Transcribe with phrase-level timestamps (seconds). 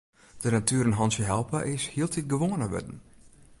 [0.37, 2.97] De natuer in hantsje helpe is hieltyd gewoaner wurden.